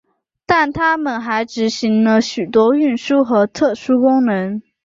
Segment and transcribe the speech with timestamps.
[0.47, 4.59] 但他们还执行了许多运输和特殊功能。